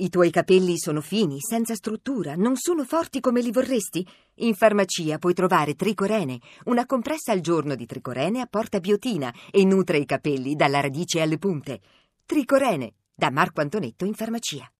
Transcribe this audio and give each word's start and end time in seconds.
I 0.00 0.10
tuoi 0.10 0.30
capelli 0.30 0.78
sono 0.78 1.00
fini, 1.00 1.38
senza 1.40 1.74
struttura, 1.74 2.36
non 2.36 2.54
sono 2.54 2.84
forti 2.84 3.18
come 3.18 3.40
li 3.40 3.50
vorresti? 3.50 4.06
In 4.36 4.54
farmacia 4.54 5.18
puoi 5.18 5.34
trovare 5.34 5.74
Tricorene, 5.74 6.38
una 6.66 6.86
compressa 6.86 7.32
al 7.32 7.40
giorno 7.40 7.74
di 7.74 7.84
Tricorene 7.84 8.40
apporta 8.40 8.78
biotina 8.78 9.34
e 9.50 9.64
nutre 9.64 9.98
i 9.98 10.06
capelli 10.06 10.54
dalla 10.54 10.78
radice 10.78 11.20
alle 11.20 11.36
punte. 11.38 11.80
Tricorene, 12.24 12.92
da 13.12 13.32
Marco 13.32 13.60
Antonetto 13.60 14.04
in 14.04 14.14
farmacia. 14.14 14.70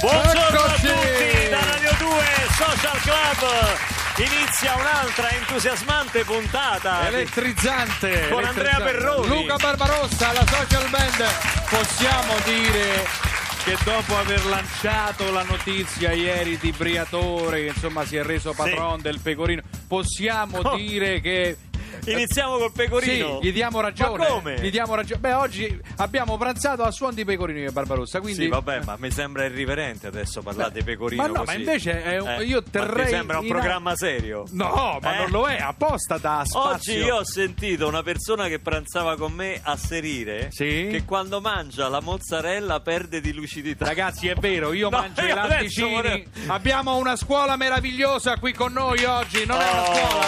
Buongiorno 0.00 0.58
a 0.58 0.72
tutti 0.72 1.50
da 1.50 1.60
Radio 1.60 1.90
2 1.98 2.24
Social 2.56 3.00
Club. 3.02 4.24
Inizia 4.24 4.74
un'altra 4.74 5.30
entusiasmante 5.32 6.24
puntata. 6.24 7.06
elettrizzante 7.08 8.28
Con 8.30 8.42
Andrea 8.42 8.78
elettrizzante. 8.78 8.90
Perroni. 8.90 9.42
Luca 9.42 9.56
Barbarossa 9.56 10.28
alla 10.30 10.46
social 10.46 10.88
band 10.88 11.24
possiamo 11.68 12.32
dire 12.46 13.23
che 13.64 13.76
dopo 13.84 14.16
aver 14.16 14.44
lanciato 14.46 15.30
la 15.32 15.42
notizia 15.42 16.12
ieri 16.12 16.58
di 16.58 16.70
Briatore 16.72 17.60
che 17.62 17.66
insomma 17.68 18.04
si 18.04 18.16
è 18.16 18.22
reso 18.22 18.52
patron 18.52 19.00
del 19.00 19.20
pecorino 19.20 19.62
possiamo 19.88 20.58
Oh. 20.58 20.76
dire 20.76 21.20
che 21.20 21.56
Iniziamo 22.06 22.56
col 22.58 22.72
pecorino. 22.72 23.38
Sì, 23.40 23.48
gli 23.48 23.52
diamo 23.52 23.80
ragione. 23.80 24.16
Ma 24.18 24.26
come? 24.26 24.60
Gli 24.60 24.70
diamo 24.70 24.94
ragione. 24.94 25.20
Beh, 25.20 25.32
oggi 25.34 25.80
abbiamo 25.96 26.36
pranzato 26.36 26.82
a 26.82 26.90
suon 26.90 27.14
di 27.14 27.24
pecorino 27.24 27.68
e 27.68 27.72
Barbarossa, 27.72 28.20
quindi 28.20 28.42
Sì, 28.42 28.48
vabbè, 28.48 28.80
ma 28.84 28.96
mi 28.98 29.10
sembra 29.10 29.44
irriverente 29.44 30.06
adesso 30.06 30.42
parlare 30.42 30.72
di 30.72 30.82
pecorino 30.82 31.22
ma 31.22 31.28
no, 31.28 31.34
così. 31.44 31.46
ma 31.46 31.58
invece 31.58 32.02
è 32.02 32.18
un- 32.20 32.28
Eh, 32.28 32.44
io 32.44 32.62
ma 32.64 32.70
terrei 32.70 33.04
ti 33.06 33.10
sembra 33.12 33.38
un 33.38 33.44
in- 33.44 33.50
programma 33.50 33.96
serio? 33.96 34.44
No, 34.50 34.98
ma 35.00 35.14
Eh? 35.14 35.18
non 35.18 35.30
lo 35.30 35.46
è, 35.46 35.56
apposta 35.60 36.18
da 36.18 36.42
spazio. 36.44 36.70
Oggi 36.70 37.04
io 37.04 37.16
ho 37.16 37.24
sentito 37.24 37.86
una 37.86 38.02
persona 38.02 38.48
che 38.48 38.58
pranzava 38.58 39.16
con 39.16 39.32
me 39.32 39.60
asserire 39.62 40.48
Sì? 40.50 40.88
che 40.90 41.02
quando 41.04 41.40
mangia 41.40 41.88
la 41.88 42.00
mozzarella 42.00 42.80
perde 42.80 43.20
di 43.20 43.32
lucidità. 43.32 43.84
Ragazzi, 43.86 44.28
è 44.28 44.34
vero, 44.34 44.72
io 44.72 44.88
No, 44.94 44.98
mangio 44.98 45.24
i 45.24 45.28
latticini. 45.32 45.90
volevo- 45.90 46.24
Abbiamo 46.46 46.96
una 46.96 47.16
scuola 47.16 47.56
meravigliosa 47.56 48.36
qui 48.38 48.52
con 48.52 48.72
noi 48.72 49.04
oggi. 49.04 49.44
Non 49.46 49.60
è 49.60 49.70
una 49.70 49.82
Oh, 49.82 49.94
scuola? 49.94 50.24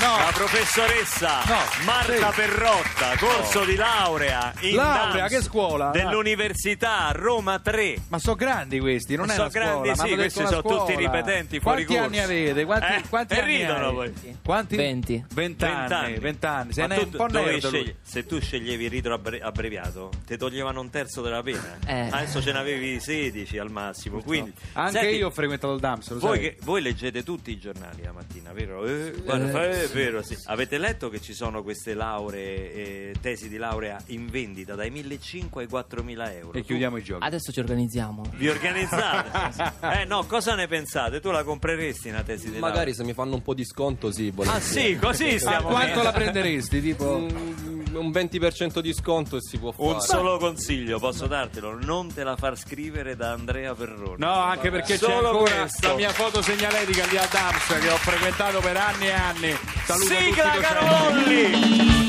La 0.00 0.06
No. 0.06 0.16
Professoressa 1.02 1.42
No, 1.46 1.84
Marta 1.84 2.32
sì. 2.32 2.40
Perrotta, 2.40 3.16
corso 3.18 3.64
di 3.64 3.76
laurea 3.76 4.52
in 4.60 4.74
Laurea, 4.74 5.28
che 5.28 5.40
scuola? 5.42 5.90
Dell'Università 5.90 7.10
Roma 7.12 7.58
3. 7.60 7.96
Ma 8.08 8.18
sono 8.18 8.34
grandi 8.34 8.80
questi, 8.80 9.14
non 9.14 9.26
Ma 9.26 9.32
è 9.32 9.36
scuola. 9.36 9.50
grandi, 9.50 9.88
mi 9.90 9.96
sì, 9.96 10.14
questi 10.14 10.44
sono 10.46 10.60
scuola. 10.60 10.78
tutti 10.78 10.96
ripetenti 10.96 11.60
fuori 11.60 11.84
Quanti 11.84 12.02
corso. 12.10 12.22
anni 12.24 12.40
avete? 12.40 12.64
Quanti, 12.64 12.92
Eh, 12.92 13.02
quanti 13.08 13.34
e 13.34 13.40
anni 13.40 13.56
ridono 13.56 13.86
hai? 13.88 13.94
poi. 13.94 14.36
Quanti? 14.44 14.76
20. 14.76 15.24
Vent'anni. 15.32 16.18
Vent'anni. 16.18 16.72
Se 16.72 16.80
Ma 16.80 16.86
ne 16.88 16.94
è 16.96 16.98
tu 16.98 17.04
un 17.04 17.28
po' 17.30 17.58
scegli- 17.68 17.94
se 18.02 18.26
tu 18.26 18.40
sceglievi 18.40 18.84
il 18.84 18.90
rito 18.90 19.12
abbre- 19.12 19.40
abbreviato, 19.40 20.10
ti 20.26 20.36
toglievano 20.36 20.80
un 20.80 20.90
terzo 20.90 21.22
della 21.22 21.42
pena. 21.42 21.78
Eh. 21.86 22.08
Adesso 22.10 22.42
ce 22.42 22.52
n'avevi 22.52 22.98
16 23.00 23.58
al 23.58 23.70
massimo. 23.70 24.20
Quindi, 24.22 24.52
Anche 24.72 24.98
Senti, 25.00 25.16
io 25.16 25.28
ho 25.28 25.30
frequentato 25.30 25.74
il 25.74 25.80
DAMS, 25.80 26.10
lo 26.10 26.18
Voi, 26.18 26.36
sai? 26.38 26.40
che- 26.40 26.56
voi 26.62 26.82
leggete 26.82 27.22
tutti 27.22 27.50
i 27.50 27.58
giornali 27.58 28.02
la 28.02 28.12
mattina, 28.12 28.52
vero? 28.52 28.84
Eh, 28.84 29.12
guarda, 29.24 29.64
Eh, 29.64 29.84
è 29.84 29.88
vero, 29.88 30.22
sì. 30.22 30.36
Avete 30.46 30.78
letto 30.78 30.86
che 30.96 31.20
ci 31.20 31.34
sono 31.34 31.62
queste 31.62 31.94
lauree, 31.94 32.72
eh, 32.72 33.14
tesi 33.20 33.48
di 33.48 33.56
laurea 33.56 34.00
in 34.06 34.28
vendita 34.28 34.74
dai 34.74 34.90
1.500 34.90 35.58
ai 35.58 35.66
4.000 35.66 36.36
euro? 36.36 36.52
E 36.52 36.60
Tu 36.60 36.66
chiudiamo 36.66 36.96
i 36.96 37.02
giochi. 37.02 37.24
Adesso 37.24 37.52
ci 37.52 37.60
organizziamo. 37.60 38.22
Vi 38.34 38.48
organizzate? 38.48 39.74
eh 40.00 40.04
no, 40.04 40.24
cosa 40.24 40.54
ne 40.54 40.66
pensate? 40.66 41.20
Tu 41.20 41.30
la 41.30 41.44
compreresti 41.44 42.08
una 42.08 42.22
tesi 42.22 42.50
di 42.50 42.58
Magari 42.58 42.76
laurea? 42.76 42.94
se 42.94 43.04
mi 43.04 43.12
fanno 43.12 43.34
un 43.34 43.42
po' 43.42 43.54
di 43.54 43.64
sconto, 43.64 44.10
sì. 44.10 44.28
Ah 44.28 44.32
volentieri. 44.34 44.88
sì, 44.94 44.96
così 44.96 45.38
stiamo 45.38 45.68
quanto 45.68 46.02
la 46.02 46.12
prenderesti? 46.12 46.80
Tipo... 46.80 47.18
Mm, 47.20 47.77
un 47.98 48.10
20% 48.10 48.78
di 48.80 48.92
sconto 48.94 49.36
e 49.36 49.40
si 49.40 49.58
può 49.58 49.72
fare. 49.72 49.88
Un 49.88 50.00
solo 50.00 50.38
consiglio, 50.38 50.98
posso 50.98 51.26
dartelo? 51.26 51.78
Non 51.80 52.12
te 52.12 52.24
la 52.24 52.36
far 52.36 52.56
scrivere 52.56 53.16
da 53.16 53.32
Andrea 53.32 53.74
Perroni. 53.74 54.16
No, 54.18 54.32
anche 54.32 54.70
perché 54.70 54.94
c'è 54.98 55.04
Solo 55.10 55.30
ancora 55.30 55.60
questo. 55.60 55.88
la 55.88 55.94
mia 55.94 56.10
foto 56.12 56.42
segnaletica 56.42 57.04
lì 57.06 57.16
DAMS 57.16 57.78
che 57.80 57.88
ho 57.90 57.96
frequentato 57.96 58.60
per 58.60 58.76
anni 58.76 59.06
e 59.06 59.12
anni. 59.12 59.56
Saluto 59.84 60.06
Sigla 60.06 60.52
tutti 60.52 62.08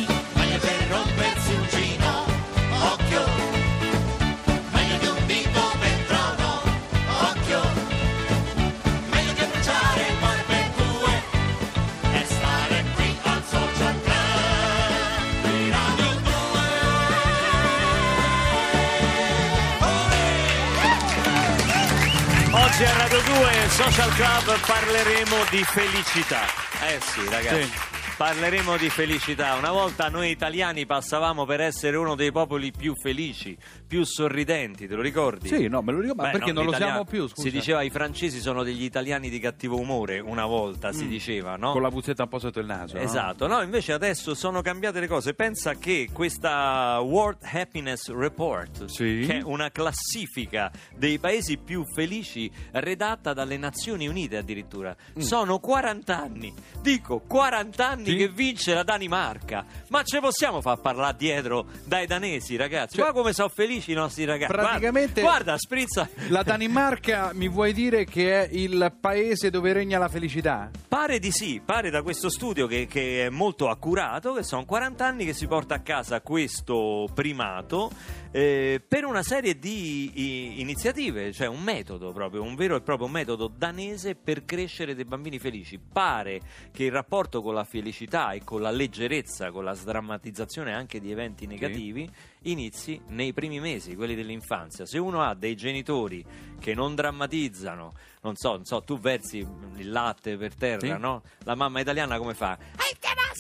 Oggi 22.80 22.88
a 22.88 22.96
Radio 22.96 23.20
2 23.20 23.70
Social 23.72 24.10
Club 24.14 24.58
parleremo 24.66 25.36
di 25.50 25.62
felicità. 25.66 26.46
Eh 26.88 26.98
sì, 27.02 27.28
ragazzi. 27.30 27.64
Sì. 27.64 27.99
Parleremo 28.20 28.76
di 28.76 28.90
felicità. 28.90 29.56
Una 29.56 29.72
volta 29.72 30.10
noi 30.10 30.30
italiani 30.30 30.86
passavamo 30.86 31.46
per 31.46 31.62
essere 31.62 31.96
uno 31.96 32.16
dei 32.16 32.34
popoli 32.34 32.70
più 32.78 32.94
felici, 32.94 33.58
più 33.88 34.04
sorridenti, 34.04 34.88
te 34.90 34.96
lo 34.96 35.02
ricordi? 35.02 35.48
Sì, 35.48 35.70
no, 35.70 35.82
me 35.82 35.94
lo 35.94 36.00
ricordo, 36.02 36.24
ma 36.24 36.32
Beh, 36.32 36.38
perché 36.38 36.52
no, 36.52 36.64
non 36.64 36.72
lo 36.72 36.76
siamo 36.76 37.06
più, 37.06 37.28
scusa? 37.28 37.44
Si 37.44 37.50
diceva 37.50 37.82
i 37.82 37.90
francesi 37.90 38.42
sono 38.42 38.64
degli 38.64 38.84
italiani 38.84 39.30
di 39.30 39.40
cattivo 39.40 39.80
umore, 39.80 40.20
una 40.20 40.46
volta 40.46 40.92
si 40.92 41.08
diceva, 41.08 41.56
no? 41.56 41.70
Mm. 41.70 41.72
Con 41.72 41.82
la 41.82 41.90
puzzetta 41.90 42.24
un 42.24 42.28
po' 42.30 42.40
sotto 42.40 42.60
il 42.60 42.66
naso. 42.66 42.98
no? 42.98 43.04
Esatto, 43.04 43.48
no, 43.48 43.62
invece 43.62 43.94
adesso 43.94 44.36
sono 44.36 44.62
cambiate 44.62 45.00
le 45.00 45.08
cose. 45.08 45.34
Pensa 45.34 45.76
che 45.76 46.10
questa 46.12 47.00
World 47.00 47.38
Happiness 47.44 48.10
Report, 48.12 48.84
Sì. 48.88 49.24
che 49.26 49.38
è 49.38 49.42
una 49.44 49.72
classifica 49.72 50.70
dei 50.94 51.20
paesi 51.20 51.56
più 51.58 51.86
felici 51.86 52.52
redatta 52.72 53.32
dalle 53.32 53.56
Nazioni 53.56 54.10
Unite 54.10 54.36
addirittura, 54.36 54.94
sono 55.20 55.60
40 55.60 56.18
anni. 56.18 56.54
Dico 56.82 57.22
40 57.26 57.88
anni 57.88 58.08
Sì. 58.12 58.18
che 58.18 58.28
vince 58.30 58.74
la 58.74 58.84
Danimarca. 58.84 59.66
Ma 59.90 60.04
ce 60.04 60.20
possiamo 60.20 60.62
far 60.62 60.80
parlare 60.80 61.16
dietro 61.18 61.66
dai 61.86 62.06
danesi, 62.08 62.56
ragazzi? 62.56 62.96
Cioè, 62.96 63.04
Guarda 63.06 63.20
come 63.20 63.34
sono 63.34 63.50
felici 63.50 63.92
i 63.92 63.96
nostri 63.96 64.26
ragazzi. 64.26 64.52
Guarda- 64.54 64.70
praticamente- 64.70 65.22
guarda, 65.22 65.58
sprizza. 65.58 66.10
La 66.30 66.44
Danimarca 66.44 67.32
mi 67.34 67.48
vuoi 67.50 67.74
dire 67.74 68.06
che 68.06 68.44
è 68.44 68.50
il 68.52 68.94
paese 69.00 69.50
dove 69.50 69.74
regna 69.74 69.98
la 70.00 70.08
felicità? 70.10 70.70
Pare 70.88 71.20
di 71.20 71.32
sì, 71.32 71.62
pare 71.64 71.90
da 71.90 72.02
questo 72.02 72.30
studio 72.30 72.68
che, 72.68 72.88
che 72.88 73.26
è 73.26 73.30
molto 73.30 73.70
accurato, 73.70 74.34
che 74.34 74.44
sono 74.44 74.66
40 74.66 75.06
anni 75.06 75.26
che 75.26 75.34
si 75.34 75.48
porta 75.48 75.76
a 75.76 75.80
casa 75.80 76.22
questo 76.22 77.08
primato 77.14 77.92
eh, 78.32 78.82
per 78.88 79.06
una 79.06 79.24
serie 79.24 79.58
di 79.58 80.60
iniziative, 80.62 81.32
cioè 81.34 81.48
un 81.48 81.62
metodo 81.64 82.12
proprio, 82.12 82.44
un 82.44 82.56
vero 82.56 82.76
e 82.76 82.82
proprio 82.82 83.08
metodo 83.08 83.48
danese 83.48 84.16
per 84.16 84.46
crescere 84.46 84.94
dei 84.94 85.06
bambini 85.06 85.40
felici. 85.40 85.80
Pare 85.80 86.40
che 86.72 86.84
il 86.86 86.92
rapporto 86.92 87.42
con 87.42 87.54
la 87.56 87.64
felicità 87.64 88.32
e 88.34 88.44
con 88.44 88.62
la 88.62 88.70
leggerezza, 88.72 89.52
con 89.52 89.64
la 89.64 89.74
sdrammatizzazione 89.74 90.74
anche 90.74 91.00
di 91.00 91.12
eventi 91.12 91.48
negativi, 91.48 92.10
inizi 92.44 93.02
nei 93.08 93.34
primi 93.34 93.60
mesi, 93.60 93.96
quelli 93.96 94.16
dell'infanzia. 94.16 94.86
Se 94.86 94.98
uno 95.00 95.22
ha 95.22 95.34
dei 95.34 95.56
genitori 95.56 96.24
che 96.60 96.74
non 96.76 96.94
drammatizzano, 96.96 97.94
non 98.22 98.36
so, 98.36 98.52
non 98.52 98.66
so, 98.66 98.84
tu 98.84 99.00
versi 99.00 99.38
il 99.78 99.90
latte 99.92 100.38
per 100.38 100.54
terra, 100.56 100.80
Sì. 100.96 101.00
no? 101.00 101.24
La 101.46 101.56
mamma 101.56 101.80
italiana 101.80 102.18
come 102.18 102.34
fa? 102.34 102.58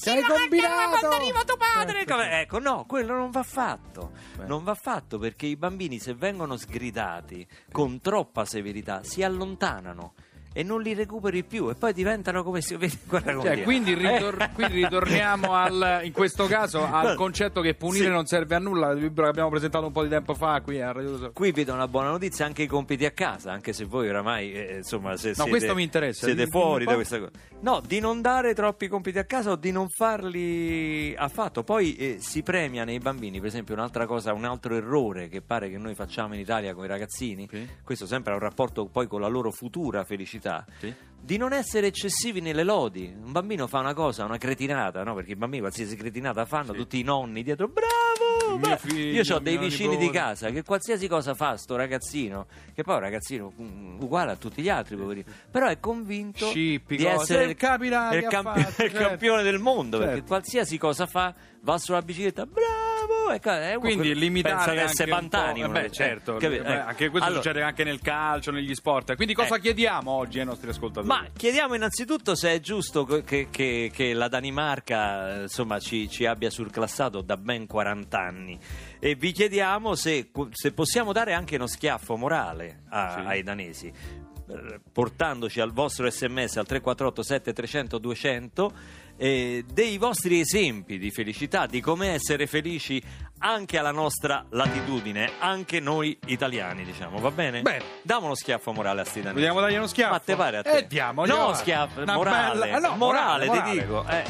Che 0.01 0.09
hai 0.09 0.21
combinato? 0.23 1.07
tuo 1.45 1.57
padre! 1.57 1.93
Certo, 1.99 2.13
Come- 2.13 2.41
Ecco, 2.41 2.59
no, 2.59 2.85
quello 2.85 3.15
non 3.15 3.31
va 3.31 3.43
fatto. 3.43 4.11
Beh. 4.35 4.45
Non 4.45 4.63
va 4.63 4.75
fatto 4.75 5.17
perché 5.17 5.45
i 5.45 5.55
bambini, 5.55 5.99
se 5.99 6.13
vengono 6.13 6.57
sgridati 6.57 7.45
con 7.71 7.99
troppa 8.01 8.45
severità, 8.45 9.03
si 9.03 9.23
allontanano. 9.23 10.13
E 10.59 10.63
non 10.63 10.81
li 10.81 10.93
recuperi 10.93 11.43
più 11.45 11.69
e 11.69 11.75
poi 11.75 11.93
diventano 11.93 12.43
come 12.43 12.59
si 12.59 12.75
vede. 12.75 12.97
Guarda 13.07 13.33
come 13.33 13.45
Cioè, 13.55 13.63
quindi, 13.63 13.93
ritor- 13.93 14.41
Eh. 14.41 14.49
quindi 14.53 14.73
ritorniamo 14.83 15.53
al, 15.53 16.01
in 16.03 16.11
questo 16.11 16.47
caso 16.47 16.85
al 16.85 17.15
concetto 17.15 17.61
che 17.61 17.75
punire 17.75 18.05
Sì. 18.05 18.09
non 18.11 18.25
serve 18.25 18.55
a 18.55 18.59
nulla, 18.59 18.89
il 18.91 18.99
libro 18.99 19.23
che 19.23 19.29
abbiamo 19.29 19.49
presentato 19.49 19.85
un 19.85 19.93
po' 19.93 20.03
di 20.03 20.09
tempo 20.09 20.33
fa 20.33 20.59
qui 20.61 20.81
a 20.81 20.91
Radio. 20.91 21.31
Qui 21.31 21.51
vi 21.53 21.63
do 21.63 21.73
una 21.73 21.87
buona 21.87 22.09
notizia, 22.09 22.45
anche 22.45 22.63
i 22.63 22.67
compiti 22.67 23.05
a 23.05 23.11
casa, 23.11 23.53
anche 23.53 23.71
se 23.71 23.85
voi 23.85 24.09
oramai, 24.09 24.51
eh, 24.51 24.75
insomma, 24.77 25.15
se 25.15 25.33
siete, 25.33 25.49
questo 25.49 25.73
mi 25.75 25.83
interessa, 25.83 26.25
siete 26.25 26.43
dimmi- 26.43 26.49
dimmi 26.51 26.61
fuori 26.63 26.83
da 26.85 26.95
questa 26.95 27.19
cosa. 27.19 27.31
No, 27.61 27.81
di 27.85 27.99
non 28.01 28.21
dare 28.21 28.53
troppi 28.53 28.87
compiti 28.89 29.17
a 29.17 29.23
casa 29.23 29.51
o 29.51 29.55
di 29.55 29.71
non 29.71 29.87
farli 29.87 31.13
affatto. 31.15 31.63
Poi 31.63 31.95
eh, 31.95 32.17
si 32.19 32.43
premia 32.43 32.83
nei 32.83 32.99
bambini, 32.99 33.37
per 33.39 33.47
esempio, 33.47 33.73
un'altra 33.75 34.05
cosa, 34.05 34.33
un 34.33 34.43
altro 34.45 34.75
errore 34.75 35.29
che 35.29 35.41
pare 35.41 35.69
che 35.69 35.77
noi 35.77 35.95
facciamo 35.95 36.33
in 36.33 36.41
Italia 36.41 36.73
con 36.73 36.83
i 36.83 36.87
ragazzini, 36.87 37.47
Sì. 37.49 37.65
questo 37.83 38.05
sempre 38.05 38.31
ha 38.33 38.35
un 38.35 38.41
rapporto 38.41 38.87
poi 38.87 39.07
con 39.07 39.21
la 39.21 39.27
loro 39.27 39.51
futura 39.51 40.03
felicità. 40.03 40.47
Sì. 40.79 40.93
Di 41.21 41.35
non 41.35 41.51
essere 41.51 41.87
eccessivi 41.87 42.39
nelle 42.39 42.63
lodi. 42.63 43.13
Un 43.13 43.31
bambino 43.33 43.67
fa 43.67 43.79
una 43.79 43.93
cosa, 43.93 44.23
una 44.23 44.37
cretinata, 44.37 45.03
no? 45.03 45.13
Perché 45.15 45.33
i 45.33 45.35
bambini 45.35 45.61
qualsiasi 45.61 45.95
cretinata 45.97 46.45
fanno, 46.45 46.73
tutti 46.73 46.97
i 46.97 47.03
nonni 47.03 47.43
dietro, 47.43 47.67
bravo! 47.67 48.57
Bra-". 48.57 48.77
figlio, 48.77 49.21
Io 49.21 49.35
ho 49.35 49.39
dei 49.39 49.57
vicini 49.57 49.97
di 49.97 50.05
nipote. 50.05 50.17
casa 50.17 50.49
che 50.49 50.63
qualsiasi 50.63 51.07
cosa 51.09 51.35
fa 51.35 51.55
sto 51.57 51.75
ragazzino, 51.75 52.47
che 52.73 52.83
poi 52.83 52.93
è 52.93 52.97
un 52.97 53.03
ragazzino 53.03 53.53
mm, 53.61 53.99
uguale 54.01 54.31
a 54.31 54.35
tutti 54.37 54.61
gli 54.61 54.69
altri, 54.69 54.95
poverino, 54.95 55.29
però 55.51 55.67
è 55.67 55.79
convinto 55.79 56.47
Scippi, 56.47 56.95
di 56.95 57.05
essere 57.05 57.43
Il 57.43 57.55
campi- 57.55 57.87
il 58.59 58.73
certo. 58.75 58.97
campione 58.97 59.43
del 59.43 59.59
mondo, 59.59 59.97
perché 59.97 60.13
Certo. 60.13 60.27
qualsiasi 60.27 60.77
cosa 60.77 61.05
fa, 61.05 61.35
va 61.61 61.77
sulla 61.77 62.01
bicicletta, 62.01 62.45
bravo! 62.45 62.88
Bravo. 63.05 63.59
È 63.59 63.69
uno 63.75 63.79
Quindi 63.79 64.07
che 64.09 64.13
limitare 64.15 64.55
pensa 64.55 64.71
di 64.71 64.77
anche 64.79 64.91
essere 64.91 65.11
un 65.11 65.17
Pantani. 65.19 65.61
po', 65.61 65.67
uno 65.67 65.77
eh 65.77 65.81
beh, 65.81 65.87
che- 65.87 65.93
certo, 65.93 66.37
eh, 66.37 66.39
capito? 66.39 66.63
eh, 66.63 66.73
anche 66.73 67.09
questo 67.09 67.27
Allora, 67.27 67.41
succede 67.43 67.61
anche 67.63 67.83
nel 67.83 67.99
calcio, 68.01 68.51
negli 68.51 68.73
sport. 68.75 69.15
Quindi 69.15 69.33
cosa 69.33 69.55
Eh. 69.55 69.59
chiediamo 69.59 70.11
oggi 70.11 70.39
ai 70.39 70.45
nostri 70.45 70.69
ascoltatori? 70.69 71.07
Ma 71.07 71.25
chiediamo 71.35 71.75
innanzitutto 71.75 72.35
se 72.35 72.51
è 72.53 72.59
giusto 72.59 73.05
che, 73.05 73.47
che- 73.51 73.91
che 73.93 74.13
la 74.13 74.27
Danimarca 74.27 75.37
eh, 75.37 75.41
insomma, 75.43 75.79
ci, 75.79 76.09
ci 76.09 76.25
abbia 76.25 76.49
surclassato 76.49 77.21
da 77.21 77.37
ben 77.37 77.67
40 77.67 78.19
anni 78.19 78.59
e 78.99 79.15
vi 79.15 79.31
chiediamo 79.31 79.95
se, 79.95 80.29
se 80.51 80.71
possiamo 80.73 81.11
dare 81.13 81.33
anche 81.33 81.55
uno 81.55 81.67
schiaffo 81.67 82.15
morale 82.17 82.83
a- 82.89 83.13
Sì. 83.13 83.19
ai 83.27 83.43
danesi 83.43 83.87
eh, 84.51 84.79
portandoci 84.91 85.59
al 85.61 85.71
vostro 85.71 86.09
sms 86.09 86.57
al 86.57 86.65
348 86.65 87.21
7300 87.21 87.97
200 87.99 88.73
eh, 89.19 89.65
dei 89.71 89.97
vostri 89.97 90.39
esempi 90.39 90.97
di 90.97 91.11
felicità, 91.11 91.65
di 91.65 91.81
come 91.81 92.13
essere 92.13 92.47
felici 92.47 93.03
anche 93.41 93.77
alla 93.77 93.91
nostra 93.91 94.45
latitudine, 94.49 95.31
anche 95.39 95.79
noi 95.79 96.17
italiani, 96.27 96.83
diciamo, 96.83 97.19
va 97.19 97.31
bene? 97.31 97.61
Bene. 97.61 97.83
Diamo 98.01 98.25
uno 98.25 98.35
schiaffo 98.35 98.71
morale 98.73 99.01
a 99.01 99.05
sti 99.05 99.19
danesi. 99.21 99.39
Vogliamo 99.41 99.59
dargli 99.61 99.75
uno 99.75 99.87
schiaffo? 99.87 100.11
Ma 100.13 100.19
te 100.19 100.35
pare 100.35 100.57
a 100.57 100.61
te? 100.63 100.77
Eh, 100.77 100.87
diamogli, 100.87 101.29
No, 101.29 101.53
schiaffo, 101.53 102.03
morale. 102.05 102.69
bella- 102.71 102.87
no, 102.89 102.95
morale, 102.95 103.45
morale, 103.45 103.71
ti 103.71 103.79
dico. 103.79 104.05
Eh. 104.07 104.23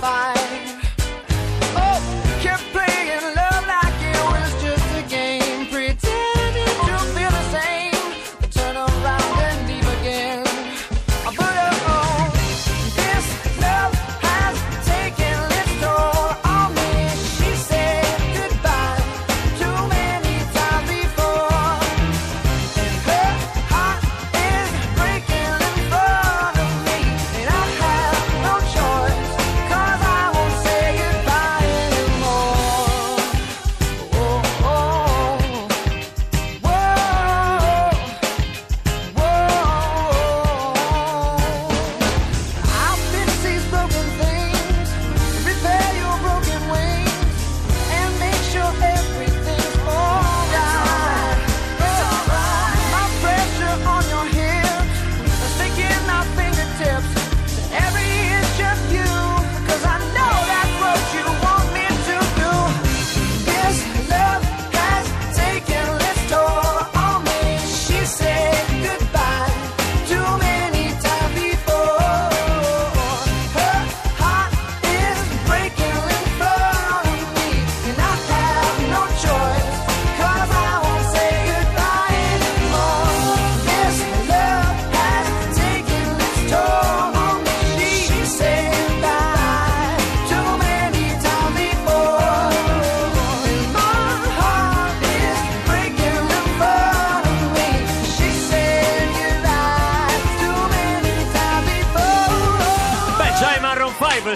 fire. 0.00 0.39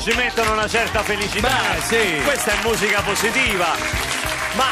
Ci 0.05 0.15
mettono 0.17 0.53
una 0.53 0.69
certa 0.69 1.01
felicità. 1.03 1.49
Beh, 1.49 1.81
sì. 1.81 2.23
Questa 2.25 2.52
è 2.52 2.62
musica 2.62 3.00
positiva. 3.00 3.69
Ma 4.55 4.69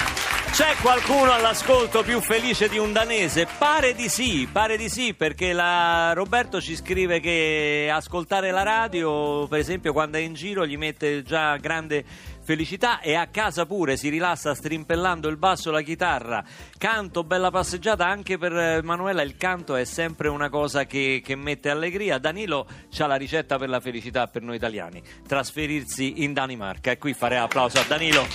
c'è 0.50 0.75
qualcuno 0.83 1.33
all'ascolto 1.33 2.02
più 2.02 2.21
felice 2.21 2.68
di 2.68 2.76
un 2.76 2.92
danese? 2.92 3.47
Pare 3.56 3.95
di 3.95 4.11
sì, 4.11 4.47
pare 4.52 4.76
di 4.76 4.90
sì, 4.90 5.14
perché 5.14 5.54
la- 5.54 6.12
Roberto 6.12 6.61
ci 6.61 6.76
scrive 6.76 7.18
che 7.21 7.90
ascoltare 7.90 8.50
la 8.50 8.62
radio, 8.62 9.47
per 9.49 9.59
esempio, 9.61 9.95
quando 9.95 10.18
è 10.18 10.21
in 10.21 10.35
giro 10.35 10.66
gli 10.66 10.76
mette 10.76 11.23
già 11.23 11.56
grande 11.56 12.04
felicità 12.42 13.00
e 13.00 13.14
a 13.14 13.28
casa 13.28 13.66
pure 13.66 13.96
si 13.96 14.08
rilassa 14.08 14.54
strimpellando 14.54 15.28
il 15.28 15.37
basso 15.37 15.70
la 15.70 15.82
chitarra. 15.82 16.44
Canto, 16.76 17.25
bella 17.25 17.50
passeggiata, 17.50 18.06
anche 18.06 18.38
per 18.38 18.52
eh, 18.52 18.82
Manuela 18.82 19.22
il 19.22 19.37
canto 19.37 19.75
è 19.76 19.84
sempre 19.84 20.28
una 20.28 20.49
cosa 20.49 20.84
che, 20.84 21.22
che 21.25 21.37
mette 21.37 21.70
allegria. 21.70 22.18
Danilo 22.18 22.66
c'ha 22.90 23.06
la 23.06 23.16
ricetta 23.16 23.58
per 23.58 23.68
la 23.68 23.80
felicità 23.80 24.26
per 24.26 24.42
noi 24.42 24.56
italiani, 24.56 25.02
trasferirsi 25.26 26.22
in 26.22 26.32
Danimarca. 26.32 26.90
E 26.90 26.99
qui 26.99 27.14
fare 27.14 27.38
applauso 27.38 27.78
a 27.78 27.84
Danilo. 27.87 28.26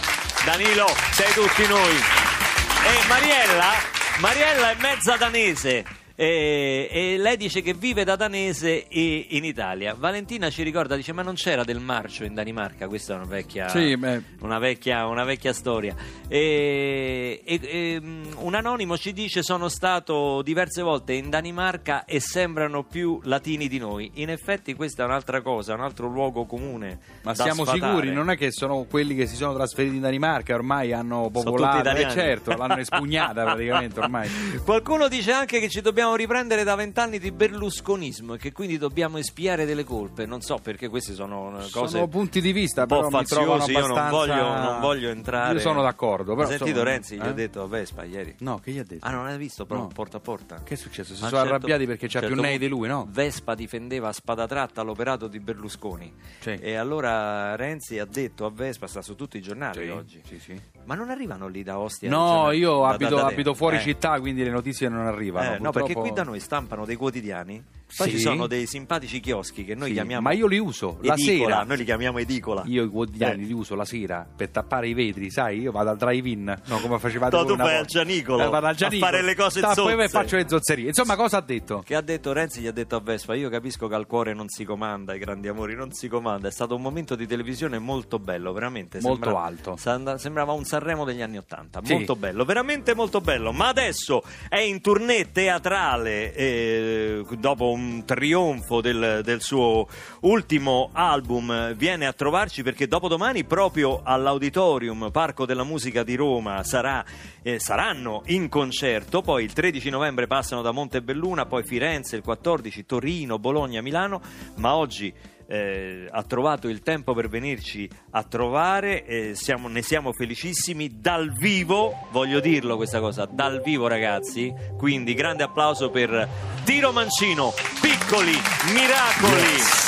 Danilo, 0.46 0.88
sei 1.12 1.34
tutti 1.34 1.68
noi. 1.68 1.96
E 1.96 3.08
Mariella, 3.08 3.72
Mariella 4.20 4.72
è 4.72 4.76
mezza 4.80 5.18
danese. 5.18 6.07
E, 6.20 6.90
e 6.92 7.18
lei 7.20 7.38
dice 7.38 7.62
che 7.62 7.76
vive 7.76 8.04
da 8.04 8.16
danese 8.16 8.88
e- 8.88 9.28
in 9.30 9.44
Italia. 9.44 9.94
Valentina 9.96 10.50
ci 10.50 10.64
ricorda, 10.64 10.96
dice: 10.96 11.14
Ma 11.14 11.22
non 11.22 11.36
c'era 11.36 11.64
del 11.64 11.80
marcio 11.80 12.24
in 12.24 12.34
Danimarca? 12.34 12.88
Questa 12.88 13.14
è 13.14 13.18
una 13.18 13.28
vecchia, 13.28 13.70
Sì, 13.70 13.96
una 14.40 14.58
vecchia, 14.58 15.06
una 15.06 15.24
vecchia 15.24 15.54
storia. 15.54 15.94
E, 16.28 17.40
e- 17.46 18.00
mm, 18.02 18.24
un 18.38 18.56
anonimo 18.56 18.98
ci 18.98 19.14
dice: 19.14 19.44
Sono 19.44 19.70
stato 19.70 20.42
diverse 20.42 20.82
volte 20.82 21.14
in 21.14 21.30
Danimarca 21.30 22.04
e 22.06 22.20
sembrano 22.20 22.84
più 22.84 23.20
latini 23.26 23.68
di 23.68 23.78
noi. 23.78 24.10
In 24.16 24.32
effetti, 24.32 24.74
questa 24.74 25.04
è 25.04 25.06
un'altra 25.06 25.42
cosa, 25.42 25.76
un 25.76 25.82
altro 25.82 26.08
luogo 26.08 26.48
comune. 26.48 26.98
Ma 27.22 27.36
siamo 27.36 27.64
sfatare. 27.64 27.92
sicuri? 27.92 28.12
Non 28.12 28.32
è 28.32 28.38
che 28.38 28.52
sono 28.52 28.88
quelli 28.90 29.14
che 29.14 29.28
si 29.28 29.36
sono 29.36 29.54
trasferiti 29.54 29.98
in 29.98 30.02
Danimarca 30.02 30.56
ormai 30.56 30.94
hanno 30.94 31.30
popolato, 31.30 31.90
eh, 31.90 32.10
certo, 32.10 32.56
l'hanno 32.56 32.78
espugnata 32.82 33.44
praticamente 33.44 34.00
ormai. 34.00 34.28
Qualcuno 34.66 35.08
dice 35.08 35.32
anche 35.32 35.60
che 35.60 35.70
ci 35.70 35.82
dobbiamo 35.82 36.06
dobbiamo 36.08 36.16
riprendere 36.16 36.64
da 36.64 36.76
vent'anni 36.76 37.20
di 37.20 37.32
berlusconismo 37.32 38.36
e 38.36 38.38
che 38.38 38.52
quindi 38.52 38.78
dobbiamo 38.78 39.18
espiare 39.18 39.66
delle 39.66 39.84
colpe. 39.84 40.26
Non 40.26 40.42
so 40.42 40.58
perché 40.62 40.88
queste 40.88 41.14
sono 41.14 41.60
eh, 41.60 41.70
cose 41.70 41.96
Sono 41.98 42.08
punti 42.08 42.40
di 42.40 42.52
vista, 42.54 42.82
un 42.84 42.88
po' 42.88 43.10
faziosi. 43.10 43.72
Io 43.72 43.88
non 43.88 44.10
voglio, 44.10 44.36
non 44.36 44.80
voglio 44.80 45.10
entrare. 45.10 45.54
Io 45.56 45.60
sono 45.60 45.82
d'accordo. 45.82 46.34
Però, 46.36 46.48
Hai 46.48 46.58
sentito 46.58 46.70
insomma, 46.80 46.90
Renzi? 46.92 47.16
Gli 47.18 47.22
eh? 47.26 47.30
ho 47.30 47.34
detto 47.34 47.62
a 47.62 47.68
Vespa 47.68 48.04
ieri. 48.04 48.36
No, 48.40 48.60
che 48.60 48.72
gli 48.72 48.80
ha 48.80 48.84
detto? 48.84 49.06
Ah, 49.06 49.12
non 49.12 49.26
hai 49.26 49.38
visto? 49.38 49.66
Però 49.66 49.82
No. 49.82 49.88
porta 49.88 50.18
a 50.18 50.20
porta. 50.20 50.62
Che 50.64 50.74
è 50.74 50.78
successo? 50.78 51.12
Si 51.14 51.18
sono 51.20 51.32
certo- 51.32 51.46
arrabbiati 51.46 51.86
perché 51.86 52.08
c'ha 52.08 52.20
certo 52.20 52.34
più 52.34 52.42
nei 52.42 52.58
di 52.58 52.68
lui, 52.68 52.88
no? 52.88 53.08
Vespa 53.10 53.56
difendeva 53.56 54.10
a 54.10 54.14
spada 54.14 54.48
tratta 54.48 54.82
l'operato 54.82 55.28
di 55.28 55.40
Berlusconi. 55.40 56.14
Sì. 56.40 56.52
E 56.60 56.76
allora 56.76 57.56
Renzi 57.56 58.00
ha 58.00 58.06
detto 58.06 58.46
a 58.46 58.52
Vespa, 58.52 58.88
sta 58.88 59.02
su 59.02 59.16
tutti 59.16 59.38
i 59.38 59.42
giornali 59.42 59.84
Sì, 59.84 59.90
oggi. 59.90 60.22
sì, 60.26 60.40
sì. 60.40 60.62
Ma 60.88 60.96
non 60.96 61.10
arrivano 61.10 61.48
lì 61.48 61.64
da 61.64 61.78
Ostia? 61.80 62.10
No, 62.10 62.16
giornali? 62.28 62.58
io 62.60 62.80
Da- 62.82 62.88
abito, 62.88 63.16
da- 63.16 63.22
da- 63.24 63.28
abito 63.28 63.54
fuori 63.54 63.76
eh. 63.76 63.82
città, 63.82 64.18
quindi 64.22 64.42
le 64.44 64.50
notizie 64.50 64.88
non 64.88 65.06
arrivano. 65.06 65.56
Eh, 65.56 65.60
no, 65.60 65.72
perché 65.72 65.94
qui 65.94 66.14
da 66.14 66.24
noi 66.24 66.40
stampano 66.40 66.86
dei 66.86 66.96
quotidiani, 66.96 67.62
poi 67.96 68.10
Sì. 68.10 68.16
ci 68.18 68.20
sono 68.22 68.48
dei 68.48 68.66
simpatici 68.68 69.20
chioschi 69.20 69.64
che 69.64 69.74
noi 69.74 69.88
Sì, 69.90 69.94
chiamiamo 69.94 70.22
Ma 70.24 70.34
io 70.34 70.46
li 70.48 70.58
uso 70.60 70.98
la 71.02 71.14
edicola, 71.14 71.54
sera. 71.56 71.64
noi 71.64 71.78
li 71.78 71.84
chiamiamo 71.86 72.18
edicola. 72.20 72.64
Io 72.66 72.84
i 72.84 72.90
quotidiani 72.90 73.44
Eh. 73.44 73.46
li 73.46 73.54
uso 73.54 73.76
la 73.76 73.86
sera 73.86 74.28
per 74.36 74.50
tappare 74.50 74.88
i 74.90 74.94
vetri, 74.94 75.32
sai? 75.32 75.60
Io 75.62 75.72
vado 75.72 75.90
al 75.92 75.98
drive-in, 75.98 76.62
no, 76.66 76.80
come 76.80 77.00
facevate 77.00 77.36
No, 77.36 77.44
voi 77.44 77.56
tu 77.56 77.62
vai 77.62 77.76
al. 77.78 77.86
Gianicolo 77.86 78.44
Eh, 78.44 78.50
vado 78.50 78.66
al 78.66 78.74
a 78.74 78.76
Gianicolo, 78.76 79.12
fare 79.12 79.24
le 79.24 79.36
cose 79.36 79.62
tappo 79.62 79.90
e 79.90 79.94
poi 79.96 80.02
zozze. 80.04 80.08
faccio 80.10 80.36
le 80.36 80.46
zozzerie. 80.50 80.88
Insomma, 80.88 81.16
cosa 81.16 81.38
ha 81.38 81.42
detto? 81.42 81.82
Che 81.86 81.96
ha 81.96 82.02
detto 82.02 82.34
Renzi, 82.34 82.62
gli 82.62 82.68
ha 82.68 82.72
detto 82.72 82.96
a 82.96 83.00
Vespa: 83.00 83.36
Io 83.36 83.50
capisco 83.50 83.88
che 83.88 83.96
al 83.96 84.06
cuore 84.06 84.34
non 84.34 84.50
si 84.50 84.66
comanda, 84.66 85.14
i 85.16 85.20
grandi 85.20 85.48
amori 85.48 85.76
non 85.76 85.92
si 85.94 86.08
comanda. 86.10 86.48
È 86.50 86.52
stato 86.52 86.76
un 86.76 86.82
momento 86.82 87.16
di 87.16 87.26
televisione 87.26 87.80
molto 87.80 88.20
bello, 88.20 88.52
veramente. 88.54 89.00
Molto 89.02 89.24
Sembra- 89.24 89.44
alto. 89.44 89.76
sanda- 89.78 90.18
Sembrava 90.18 90.52
un 90.52 90.66
Sanremo 90.66 91.06
degli 91.06 91.22
anni 91.22 91.38
Ottanta. 91.38 91.80
Sì. 91.84 91.94
Molto 91.94 92.16
bello, 92.16 92.44
veramente 92.46 92.94
molto 92.94 93.22
bello. 93.22 93.52
Ma 93.54 93.70
adesso 93.70 94.22
è 94.50 94.60
in 94.60 94.82
tournée 94.82 95.32
teatrale 95.32 96.34
eh, 96.34 97.24
dopo 97.40 97.72
un 97.72 97.77
trionfo 98.06 98.82
del, 98.82 99.22
del 99.24 99.42
suo 99.42 99.88
ultimo 100.22 100.90
album. 100.94 101.74
Viene 101.74 102.06
a 102.06 102.14
trovarci 102.14 102.64
perché 102.64 102.88
dopodomani, 102.88 103.44
proprio 103.44 104.02
all'Auditorium 104.04 105.10
Parco 105.12 105.46
della 105.46 105.64
Musica 105.64 106.04
di 106.04 106.16
Roma, 106.16 106.64
sarà, 106.64 107.04
eh, 107.42 107.60
saranno 107.60 108.24
in 108.28 108.50
concerto. 108.50 109.22
Poi 109.22 109.44
il 109.44 109.54
13 109.54 109.90
novembre 109.90 110.28
passano 110.28 110.62
da 110.62 110.72
Montebelluna, 110.72 111.46
poi 111.46 111.64
Firenze, 111.64 112.16
il 112.16 112.24
14 112.24 112.86
Torino, 112.86 113.40
Bologna, 113.40 113.82
Milano. 113.82 114.22
Ma 114.56 114.76
oggi 114.76 115.14
eh, 115.48 116.08
ha 116.10 116.24
trovato 116.24 116.68
il 116.68 116.82
tempo 116.82 117.14
per 117.14 117.30
venirci 117.30 117.90
a 118.12 118.24
trovare, 118.24 119.06
eh, 119.06 119.32
siamo- 119.36 119.68
ne 119.68 119.82
siamo 119.82 120.12
felicissimi 120.14 121.00
dal 121.00 121.32
vivo, 121.34 122.08
voglio 122.12 122.40
dirlo 122.40 122.76
questa 122.76 123.00
cosa, 123.00 123.26
dal 123.30 123.62
vivo 123.62 123.88
ragazzi, 123.88 124.54
quindi 124.78 125.14
grande 125.14 125.44
applauso 125.44 125.90
per 125.90 126.28
Tiro 126.64 126.92
Mancino, 126.92 127.54
piccoli 127.82 128.34
miracoli. 128.74 129.58
Sto 129.60 129.87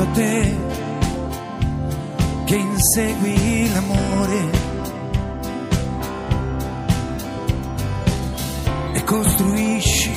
a 0.00 0.06
te 0.14 0.56
che 2.44 2.54
insegui 2.56 3.70
l'amore 3.72 4.50
e 8.94 9.04
costruisci 9.04 10.12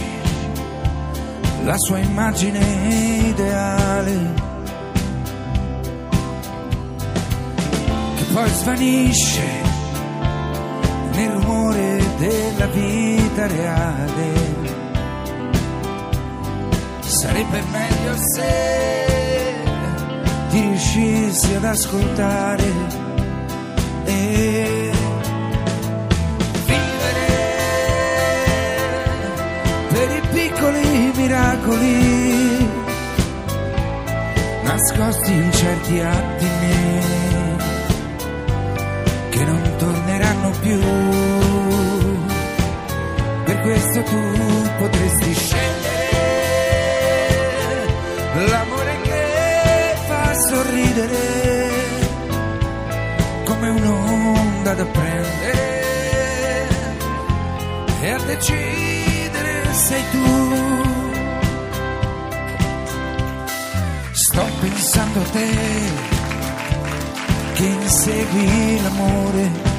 la 1.64 1.78
sua 1.78 1.98
immagine 2.00 2.60
ideale 3.30 4.34
che 8.16 8.24
poi 8.34 8.50
svanisce 8.50 9.44
nel 11.12 11.30
rumore 11.32 12.04
della 12.18 12.68
vita 12.68 13.48
reale. 13.48 14.34
Sarebbe 17.00 17.64
meglio 17.72 18.16
se 18.18 19.25
ti 20.56 20.62
riuscissi 20.62 21.54
ad 21.54 21.66
ascoltare 21.66 22.64
e 24.06 24.92
vivere 26.66 27.28
per 29.90 30.10
i 30.16 30.22
piccoli 30.32 31.12
miracoli 31.14 32.68
nascosti 34.64 35.34
in 35.34 35.52
certi 35.52 36.00
attimi 36.00 37.04
che 39.32 39.44
non 39.44 39.62
torneranno 39.78 40.52
più. 40.62 40.80
Per 43.44 43.62
questo 43.62 44.04
tu 44.04 44.22
potresti 44.78 45.34
scegliere 45.34 45.95
sorridere 50.96 51.70
come 53.44 53.70
un'onda 53.70 54.74
da 54.74 54.86
prendere 54.86 56.68
e 58.02 58.10
a 58.10 58.20
decidere 58.20 59.74
sei 59.74 60.04
tu. 60.12 60.54
Sto 64.12 64.46
pensando 64.62 65.20
a 65.20 65.24
te 65.24 65.50
che 67.54 67.66
insegui 67.66 68.82
l'amore. 68.82 69.74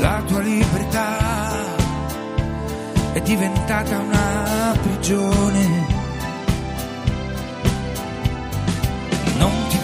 La 0.00 0.22
tua 0.26 0.40
libertà 0.40 1.18
è 3.12 3.20
diventata 3.20 3.98
una 3.98 4.74
prigione. 4.82 5.79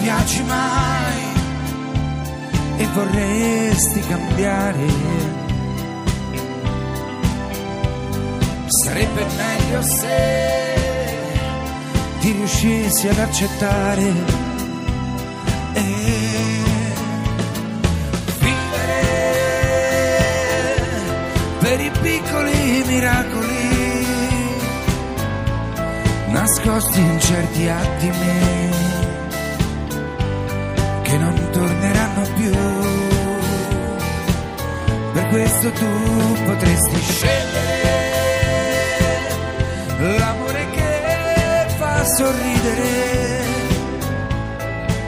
Piaci 0.07 0.41
mai 0.43 1.21
e 2.77 2.87
vorresti 2.93 3.99
cambiare. 3.99 4.85
Sarebbe 8.67 9.25
meglio 9.35 9.81
se 9.81 10.75
ti 12.21 12.31
riuscissi 12.31 13.09
ad 13.09 13.19
accettare 13.19 14.13
e 15.73 15.83
vivere 18.39 19.11
per 21.59 21.79
i 21.81 21.91
piccoli 22.01 22.83
miracoli 22.85 24.05
nascosti 26.29 26.99
in 27.01 27.19
certi 27.19 27.67
attimi 27.67 28.86
questo 35.29 35.71
tu 35.71 35.85
potresti 36.45 37.01
scegliere 37.01 37.77
l'amore 40.17 40.67
che 40.71 41.65
fa 41.77 42.05
sorridere 42.05 43.45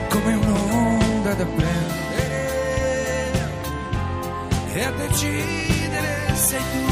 come 0.08 0.34
un'onda 0.34 1.34
da 1.34 1.44
prendere 1.44 1.98
e 4.72 4.82
a 4.84 4.90
decidere 4.90 6.34
sei 6.34 6.60
tu. 6.60 6.89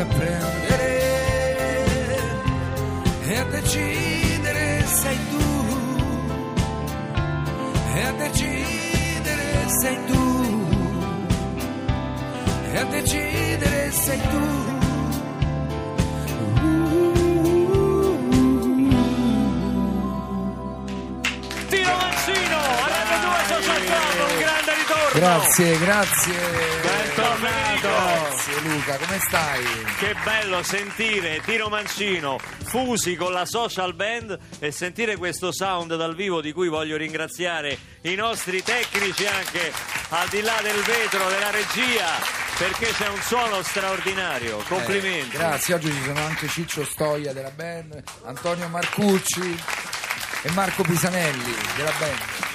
Da 0.00 0.06
prendere 0.06 0.98
e 3.26 3.36
a 3.36 3.44
decidere 3.44 4.86
sei 4.86 5.18
tu 5.28 5.66
e 7.94 8.02
a 8.02 8.12
decidere 8.12 9.68
sei 9.80 9.98
tu 10.06 10.68
e 12.72 12.78
a 12.78 12.84
decidere 12.84 13.90
sei 13.90 14.20
tu 14.20 14.68
Tiro 21.68 21.96
Mancino, 21.96 22.56
a 22.56 22.88
Radio 22.88 23.18
2 23.28 23.38
Social 23.48 23.84
Club, 23.84 24.30
un 24.30 24.38
grande 24.38 24.74
ritorno. 24.74 25.10
Grazie, 25.12 25.78
grazie. 25.78 26.79
Bentornato. 27.30 27.88
Grazie 27.88 28.60
Luca, 28.62 28.96
come 28.96 29.18
stai? 29.20 29.64
Che 29.98 30.16
bello 30.24 30.62
sentire 30.64 31.40
Tino 31.44 31.68
Mancino 31.68 32.38
fusi 32.38 33.14
con 33.14 33.32
la 33.32 33.44
social 33.44 33.94
band 33.94 34.36
e 34.58 34.72
sentire 34.72 35.16
questo 35.16 35.52
sound 35.52 35.94
dal 35.94 36.16
vivo 36.16 36.40
di 36.40 36.52
cui 36.52 36.66
voglio 36.66 36.96
ringraziare 36.96 37.78
i 38.02 38.16
nostri 38.16 38.64
tecnici 38.64 39.26
anche 39.26 39.72
al 40.08 40.28
di 40.28 40.40
là 40.40 40.58
del 40.60 40.80
vetro 40.82 41.28
della 41.28 41.50
regia 41.50 42.08
perché 42.58 42.86
c'è 42.86 43.08
un 43.08 43.20
suono 43.20 43.62
straordinario. 43.62 44.56
Complimenti. 44.66 45.36
Eh, 45.36 45.38
grazie, 45.38 45.74
oggi 45.74 45.92
ci 45.92 46.02
sono 46.02 46.20
anche 46.20 46.48
Ciccio 46.48 46.84
Stoia 46.84 47.32
della 47.32 47.52
band, 47.52 48.02
Antonio 48.24 48.66
Marcucci 48.66 49.56
e 50.42 50.50
Marco 50.50 50.82
Pisanelli 50.82 51.54
della 51.76 51.92
band. 51.96 52.49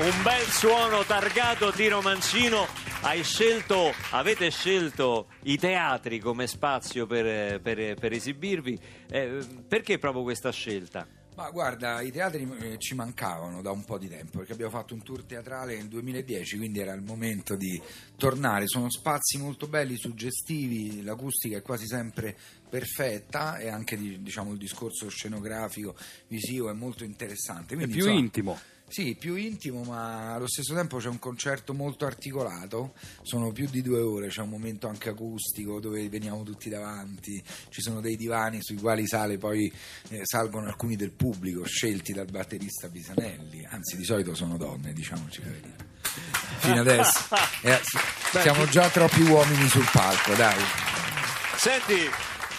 Un 0.00 0.22
bel 0.22 0.46
suono 0.46 1.04
targato 1.04 1.70
Tino 1.72 2.00
Mancino. 2.00 2.66
Hai 3.02 3.22
scelto, 3.22 3.92
avete 4.12 4.50
scelto 4.50 5.28
i 5.42 5.58
teatri 5.58 6.18
come 6.20 6.46
spazio 6.46 7.06
per, 7.06 7.60
per- 7.60 7.94
per 7.98 8.12
esibirvi. 8.12 8.78
Eh, 9.10 9.46
perché 9.68 9.98
proprio 9.98 10.22
questa 10.22 10.50
scelta? 10.52 11.06
Ma 11.36 11.50
guarda, 11.50 12.00
i 12.00 12.10
teatri 12.10 12.48
eh, 12.60 12.78
ci 12.78 12.94
mancavano 12.94 13.62
da 13.62 13.70
un 13.70 13.84
po' 13.84 13.98
di 13.98 14.08
tempo 14.08 14.38
perché 14.38 14.52
abbiamo 14.52 14.72
fatto 14.72 14.94
un 14.94 15.02
tour 15.02 15.24
teatrale 15.24 15.76
nel 15.76 15.88
2010, 15.88 16.56
quindi 16.56 16.80
era 16.80 16.92
il 16.92 17.02
momento 17.02 17.54
di 17.56 17.80
tornare. 18.16 18.66
Sono 18.68 18.90
spazi 18.90 19.38
molto 19.38 19.66
belli, 19.66 19.96
suggestivi, 19.96 21.02
l'acustica 21.02 21.58
è 21.58 21.62
quasi 21.62 21.86
sempre 21.86 22.36
perfetta 22.68 23.58
e 23.58 23.68
anche 23.68 23.96
di- 23.96 24.22
diciamo, 24.22 24.52
il 24.52 24.58
discorso 24.58 25.08
scenografico, 25.08 25.94
visivo 26.28 26.70
è 26.70 26.74
molto 26.74 27.04
interessante. 27.04 27.74
È 27.74 27.76
Quindi, 27.76 27.94
più 27.94 28.04
insomma, 28.04 28.18
intimo. 28.18 28.60
Sì, 28.90 29.14
più 29.14 29.36
intimo, 29.36 29.84
ma 29.84 30.34
allo 30.34 30.48
stesso 30.48 30.74
tempo 30.74 30.96
c'è 30.96 31.06
un 31.06 31.20
concerto 31.20 31.72
molto 31.72 32.06
articolato, 32.06 32.94
sono 33.22 33.52
più 33.52 33.68
di 33.70 33.82
due 33.82 34.00
ore, 34.00 34.26
c'è 34.26 34.40
un 34.40 34.48
momento 34.48 34.88
anche 34.88 35.10
acustico 35.10 35.78
dove 35.78 36.08
veniamo 36.08 36.42
tutti 36.42 36.68
davanti, 36.68 37.40
ci 37.68 37.82
sono 37.82 38.00
dei 38.00 38.16
divani 38.16 38.58
sui 38.60 38.78
quali 38.78 39.06
sale 39.06 39.38
poi 39.38 39.72
eh, 40.08 40.22
salgono 40.24 40.66
alcuni 40.66 40.96
del 40.96 41.12
pubblico 41.12 41.64
scelti 41.64 42.12
dal 42.12 42.28
batterista 42.28 42.88
Pisanelli, 42.88 43.64
anzi 43.70 43.96
di 43.96 44.02
solito 44.02 44.34
sono 44.34 44.56
donne, 44.56 44.92
diciamoci 44.92 45.40
la 45.44 45.50
verità. 45.50 45.84
Fino 46.58 46.80
adesso 46.80 47.28
eh, 47.62 47.80
siamo 48.40 48.66
già 48.66 48.88
troppi 48.88 49.22
uomini 49.22 49.68
sul 49.68 49.88
palco, 49.92 50.34
dai. 50.34 50.60
Senti, 51.56 52.10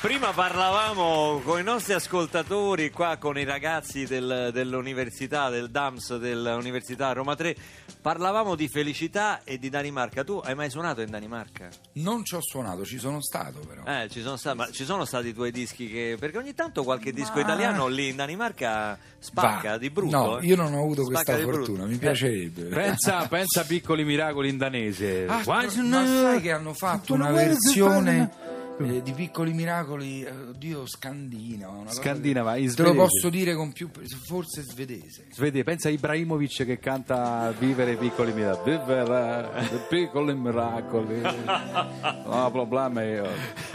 prima 0.01 0.31
parlavamo 0.31 1.41
con 1.43 1.59
i 1.59 1.63
nostri 1.63 1.93
ascoltatori 1.93 2.89
qua, 2.89 3.17
con 3.17 3.37
i 3.37 3.43
ragazzi 3.43 4.05
del- 4.05 4.49
dell'università, 4.51 5.49
del 5.49 5.69
DAMS 5.69 6.17
dell'Università 6.17 7.11
Roma 7.13 7.35
3, 7.35 7.55
parlavamo 8.01 8.55
di 8.55 8.67
felicità 8.67 9.41
e 9.43 9.59
di 9.59 9.69
Danimarca. 9.69 10.23
Tu 10.23 10.41
hai 10.43 10.55
mai 10.55 10.71
suonato 10.71 11.01
in 11.01 11.11
Danimarca? 11.11 11.69
Non 11.93 12.23
ci 12.25 12.33
ho 12.35 12.39
suonato, 12.41 12.83
ci 12.83 12.97
sono 12.97 13.21
stato 13.21 13.59
però. 13.59 13.83
Eh, 13.85 14.09
ci 14.09 14.21
sono 14.21 14.37
stati, 14.37 14.57
ma 14.57 14.71
ci 14.71 14.85
sono 14.85 15.05
stati 15.05 15.27
i 15.27 15.33
tuoi 15.33 15.51
dischi 15.51 15.87
che... 15.87 16.17
Perché 16.19 16.37
ogni 16.39 16.55
tanto 16.55 16.83
qualche 16.83 17.11
disco 17.11 17.35
Ma- 17.35 17.41
italiano 17.41 17.85
lì 17.87 18.09
in 18.09 18.15
Danimarca 18.15 18.97
spacca 19.19 19.71
Va. 19.71 19.77
di 19.77 19.89
brutto. 19.91 20.17
No, 20.17 20.39
eh. 20.39 20.45
io 20.47 20.55
non 20.55 20.73
ho 20.73 20.79
avuto 20.79 21.03
Spacca 21.05 21.33
questa 21.33 21.51
fortuna, 21.51 21.85
mi 21.85 21.93
Eh, 21.93 21.97
piacerebbe. 21.97 22.63
Pensa, 22.63 23.27
pensa 23.29 23.61
a 23.61 23.63
piccoli 23.65 24.03
miracoli 24.03 24.49
in 24.49 24.57
danese. 24.57 25.25
Ah, 25.27 25.41
Why 25.45 25.65
ma 25.83 26.05
sai 26.05 26.41
che 26.41 26.51
hanno 26.51 26.73
fatto 26.73 27.13
una 27.13 27.29
versione 27.31 28.49
eh, 28.85 29.01
di 29.01 29.11
Piccoli 29.13 29.53
Miracoli, 29.53 30.23
eh, 30.23 30.31
oddio, 30.49 30.85
scandinava. 30.87 31.73
una 31.73 31.83
cosa 31.85 32.01
Scandinava, 32.01 32.53
che- 32.53 32.59
in 32.59 32.73
Te 32.75 32.83
lo 32.83 32.93
posso 32.93 33.29
dire 33.29 33.55
con 33.55 33.71
più... 33.71 33.89
forse 34.25 34.61
svedese. 34.63 35.25
Vedi, 35.37 35.63
pensa 35.63 35.87
a 35.87 35.91
Ibrahimovic 35.91 36.65
che 36.65 36.79
canta 36.79 37.53
Vivere 37.57 37.91
i 37.91 37.95
piccoli 37.97 38.31
miracoli. 38.33 38.77
Vivere 38.77 39.49
i 39.71 39.79
piccoli 39.89 40.33
miracoli. 40.35 41.21
No 41.21 42.49
problema 42.51 43.03
io. 43.03 43.27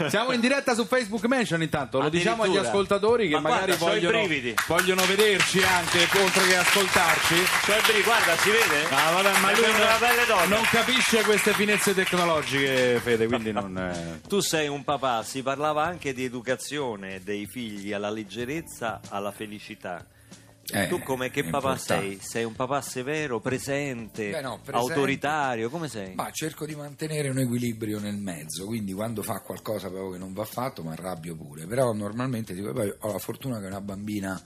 Siamo 0.07 0.31
in 0.31 0.39
diretta 0.39 0.73
su 0.73 0.85
Facebook 0.85 1.25
Mention 1.25 1.61
intanto, 1.61 1.99
lo 2.01 2.09
diciamo 2.09 2.43
agli 2.43 2.57
ascoltatori 2.57 3.27
che 3.27 3.35
Ma 3.35 3.49
magari 3.49 3.75
guarda, 3.77 3.85
vogliono, 3.99 4.17
brividi. 4.25 4.53
vogliono 4.67 5.05
vederci 5.05 5.61
anche 5.63 5.99
oltre 6.19 6.47
che 6.47 6.55
ascoltarci. 6.57 7.35
Cioè, 7.65 7.81
Bri, 7.81 8.01
guarda, 8.03 8.35
si 8.37 8.49
vede? 8.49 8.83
Ah, 8.89 9.11
vabbè, 9.11 9.39
ma 9.39 9.49
è 9.51 9.55
lui 9.55 10.25
d'oca. 10.25 10.39
non, 10.39 10.49
non 10.49 10.63
capisce 10.71 11.21
queste 11.23 11.53
finezze 11.53 11.93
tecnologiche, 11.93 12.99
Fede, 13.03 13.27
quindi 13.27 13.51
non... 13.51 13.77
eh. 13.77 14.21
Tu 14.27 14.39
sei 14.39 14.67
un 14.67 14.83
papà, 14.83 14.96
si 15.23 15.41
parlava 15.41 15.83
anche 15.83 16.13
di 16.13 16.23
educazione 16.23 17.21
dei 17.21 17.45
figli 17.45 17.93
alla 17.93 18.09
leggerezza, 18.09 18.99
alla 19.09 19.31
felicità. 19.31 20.05
Eh, 20.69 20.87
tu 20.87 20.99
come 21.01 21.29
che 21.29 21.43
papà 21.45 21.71
importante. 21.71 22.05
sei? 22.05 22.19
Sei 22.19 22.43
un 22.43 22.53
papà 22.53 22.81
severo, 22.81 23.39
presente, 23.39 24.31
Beh, 24.31 24.41
no, 24.41 24.59
presente. 24.61 24.93
autoritario, 24.93 25.69
come 25.69 25.87
sei? 25.87 26.13
Ma 26.13 26.29
cerco 26.31 26.65
di 26.65 26.75
mantenere 26.75 27.29
un 27.29 27.39
equilibrio 27.39 27.99
nel 27.99 28.17
mezzo, 28.17 28.65
quindi 28.65 28.91
quando 28.91 29.23
fa 29.23 29.39
qualcosa 29.39 29.87
proprio 29.87 30.11
che 30.11 30.17
non 30.17 30.33
va 30.33 30.43
fatto 30.43 30.83
mi 30.83 30.91
arrabbio 30.91 31.37
pure, 31.37 31.65
però 31.67 31.93
normalmente 31.93 32.53
dico, 32.53 32.73
poi 32.73 32.93
ho 32.97 33.11
la 33.13 33.17
fortuna 33.17 33.59
che 33.59 33.65
è 33.65 33.67
una 33.67 33.79
bambina 33.79 34.41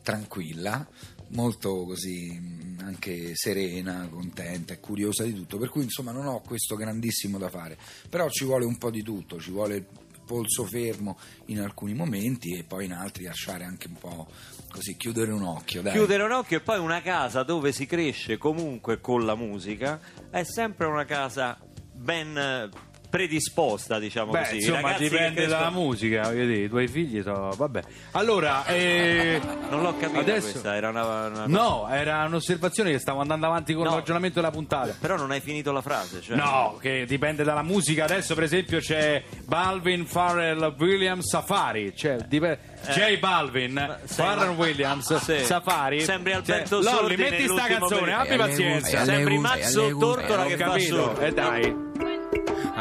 tranquilla, 0.00 0.86
molto 1.28 1.84
così 1.84 2.38
mh, 2.38 2.82
anche 2.84 3.32
serena, 3.34 4.08
contenta 4.10 4.74
e 4.74 4.80
curiosa 4.80 5.24
di 5.24 5.34
tutto, 5.34 5.58
per 5.58 5.68
cui 5.68 5.82
insomma 5.84 6.12
non 6.12 6.26
ho 6.26 6.40
questo 6.40 6.76
grandissimo 6.76 7.38
da 7.38 7.48
fare, 7.48 7.76
però 8.08 8.28
ci 8.30 8.44
vuole 8.44 8.64
un 8.64 8.78
po' 8.78 8.90
di 8.90 9.02
tutto, 9.02 9.40
ci 9.40 9.50
vuole 9.50 9.86
polso 10.24 10.64
fermo 10.64 11.18
in 11.46 11.60
alcuni 11.60 11.94
momenti 11.94 12.56
e 12.56 12.64
poi 12.64 12.86
in 12.86 12.92
altri 12.92 13.24
lasciare 13.24 13.64
anche 13.64 13.88
un 13.88 13.98
po' 13.98 14.26
così, 14.70 14.96
chiudere 14.96 15.30
un 15.30 15.42
occhio. 15.42 15.82
Dai. 15.82 15.92
Chiudere 15.92 16.22
un 16.22 16.32
occhio 16.32 16.58
e 16.58 16.60
poi 16.60 16.78
una 16.78 17.02
casa 17.02 17.42
dove 17.42 17.72
si 17.72 17.86
cresce 17.86 18.38
comunque 18.38 19.00
con 19.00 19.24
la 19.24 19.34
musica 19.34 20.00
è 20.30 20.42
sempre 20.44 20.86
una 20.86 21.04
casa 21.04 21.58
ben 21.92 22.70
predisposta, 23.14 24.00
diciamo 24.00 24.32
Beh, 24.32 24.40
così. 24.40 24.56
Insomma, 24.56 24.80
ragazzi 24.80 25.02
dipende 25.04 25.42
dalla 25.46 25.56
crescono- 25.58 25.80
musica, 25.86 26.22
voglio 26.22 26.46
dire, 26.46 26.64
i 26.64 26.68
tuoi 26.68 26.88
figli 26.88 27.22
sono... 27.22 27.50
Vabbè. 27.56 27.80
Allora, 28.12 28.66
eh, 28.66 29.40
Non 29.70 29.82
l'ho 29.82 29.96
capito 29.96 30.18
Adesso- 30.18 30.50
questa, 30.50 30.74
era 30.74 30.88
una, 30.88 31.26
una 31.26 31.44
No, 31.46 31.86
era 31.90 32.24
un'osservazione 32.24 32.90
che 32.90 32.98
stavo 32.98 33.20
andando 33.20 33.46
avanti 33.46 33.72
con 33.72 33.84
No. 33.84 33.90
il 33.90 33.94
ragionamento 33.98 34.40
della 34.40 34.50
puntata. 34.50 34.96
Però 34.98 35.16
non 35.16 35.30
hai 35.30 35.38
finito 35.40 35.70
la 35.70 35.80
frase, 35.80 36.20
cioè... 36.20 36.36
No, 36.36 36.76
che 36.80 37.04
dipende 37.06 37.44
dalla 37.44 37.62
musica. 37.62 38.02
Adesso, 38.04 38.34
per 38.34 38.42
esempio, 38.44 38.80
c'è 38.80 39.22
Balvin, 39.44 40.06
Farrell, 40.06 40.74
Williams, 40.76 41.28
Safari. 41.28 41.92
Cioè, 41.94 42.16
dipe- 42.26 42.58
J 42.90 43.18
Balvin, 43.20 43.78
Eh. 43.78 44.06
Farrell 44.08 44.56
Williams, 44.56 45.14
Sì. 45.18 45.38
Safari. 45.44 46.00
Sembri 46.00 46.32
Cioè, 46.32 46.40
Alberto 46.56 46.76
Lolli, 46.80 46.88
Sordi 46.96 47.16
metti 47.16 47.46
sta 47.46 47.66
canzone, 47.66 48.12
abbi 48.12 48.28
Eh, 48.32 48.36
pazienza. 48.36 49.04
Sembri 49.04 49.38
Mazzo. 49.38 49.96
Tortora 49.98 50.44
che 50.46 50.56
fa 50.56 50.64
capito, 50.64 50.96
sordo. 50.96 51.20
e 51.20 51.32
dai. 51.32 51.83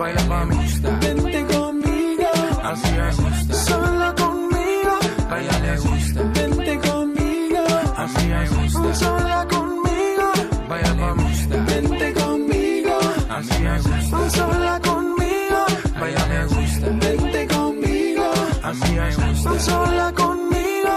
Baila 0.00 0.24
mami, 0.30 0.56
gusta. 0.56 0.90
vente 1.02 1.44
conmigo, 1.54 2.30
así 2.64 2.90
mí 2.90 2.96
me 2.96 3.10
gusta. 3.20 3.54
sola 3.54 4.14
conmigo. 4.16 4.94
A 5.28 5.40
ella 5.40 5.58
le 5.60 5.76
gusta. 5.76 6.22
Vente 6.36 6.74
conmigo, 6.88 7.64
así 7.98 8.22
mí 8.24 8.32
me 8.32 8.48
gusta. 8.48 8.94
sola 8.94 9.46
conmigo. 9.50 10.26
Vaya 10.70 10.88
le 10.88 11.00
mami, 11.00 11.22
gusta. 11.22 11.56
vente 11.68 12.14
conmigo, 12.14 12.98
mí 13.04 13.24
así 13.28 13.62
me 13.62 13.76
gusta. 13.76 14.30
sola 14.30 14.80
conmigo. 14.80 15.58
A 15.94 16.00
Vaya 16.00 16.16
ella 16.16 16.26
me 16.30 16.46
gusta. 16.46 16.86
vente 17.02 17.46
conmigo, 17.54 18.24
mí 18.62 18.68
así 18.70 18.92
me 18.92 19.08
gusta. 19.16 19.60
sola 19.60 20.12
conmigo. 20.12 20.94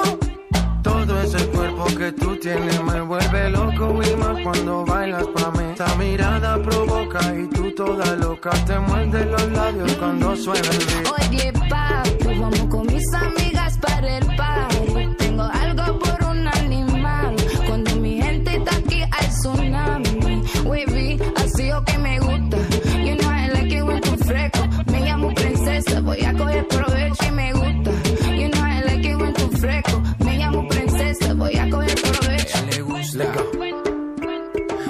Todo 0.82 1.22
ese 1.24 1.46
cuerpo 1.48 1.86
que 1.98 2.12
tú 2.14 2.38
tienes 2.38 2.82
me 2.84 3.02
vuelve 3.02 3.50
loco 3.50 4.00
y 4.02 4.16
más 4.16 4.42
cuando 4.44 4.86
bailas 4.86 5.26
pa' 5.36 5.52
mí. 5.52 5.74
Esa 5.74 5.94
mirada 5.96 6.62
provoca 6.64 6.93
y 7.22 7.48
tú 7.48 7.72
toda 7.76 8.16
loca 8.16 8.50
te 8.66 8.80
muerde 8.80 9.26
los 9.26 9.52
labios 9.52 9.94
cuando 9.94 10.36
suena 10.36 10.68
el 10.70 10.78
beat. 10.78 11.30
Oye, 11.32 11.54
papi, 11.70 12.40
vamos 12.40 12.60
con 12.70 12.88
mis 12.88 13.14
amigas 13.14 13.78
para 13.78 14.18
el 14.18 14.26
party. 14.36 15.16
Tengo 15.20 15.44
algo 15.44 16.00
por 16.00 16.24
un 16.30 16.48
animal. 16.48 17.36
Cuando 17.68 17.96
mi 17.98 18.20
gente 18.22 18.56
está 18.56 18.76
aquí, 18.76 19.02
hay 19.12 19.28
tsunami. 19.28 20.44
Wavy, 20.66 21.20
así 21.36 21.72
o 21.72 21.84
que 21.84 21.98
me 22.00 22.20
gusta. 22.20 22.58
You 23.06 23.16
know 23.18 23.30
I 23.32 23.48
like 23.52 23.76
it 23.76 23.84
when 23.84 24.02
tú 24.02 24.16
fresco. 24.26 24.68
Me 24.92 25.00
llamo 25.02 25.34
princesa, 25.36 26.02
voy 26.02 26.22
a 26.26 26.34
coger 26.34 26.68
provecho 26.68 27.24
y 27.28 27.32
me 27.32 27.54
gusta. 27.54 27.92
You 28.36 28.50
know 28.50 28.66
I 28.66 28.82
like 28.86 29.08
it 29.08 29.16
when 29.18 29.34
tú 29.34 29.50
fresco. 29.58 30.02
Me 30.20 30.38
llamo 30.38 30.68
princesa, 30.68 31.34
voy 31.36 31.56
a 31.58 31.70
coger 31.70 31.92
A 31.92 32.12
provecho. 32.12 32.58
ella 32.58 32.72
le 32.72 32.82
gusta. 32.82 33.24